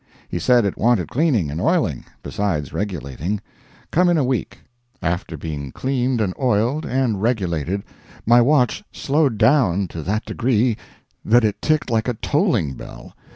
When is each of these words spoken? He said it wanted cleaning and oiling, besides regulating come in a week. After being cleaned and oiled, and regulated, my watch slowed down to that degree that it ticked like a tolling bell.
He 0.29 0.39
said 0.39 0.65
it 0.65 0.79
wanted 0.79 1.09
cleaning 1.09 1.51
and 1.51 1.61
oiling, 1.61 2.05
besides 2.23 2.73
regulating 2.73 3.39
come 3.91 4.09
in 4.09 4.17
a 4.17 4.23
week. 4.23 4.61
After 4.99 5.37
being 5.37 5.71
cleaned 5.71 6.19
and 6.21 6.33
oiled, 6.41 6.87
and 6.87 7.21
regulated, 7.21 7.83
my 8.25 8.41
watch 8.41 8.83
slowed 8.91 9.37
down 9.37 9.87
to 9.89 10.01
that 10.01 10.25
degree 10.25 10.75
that 11.23 11.43
it 11.43 11.61
ticked 11.61 11.91
like 11.91 12.07
a 12.07 12.15
tolling 12.15 12.73
bell. 12.73 13.13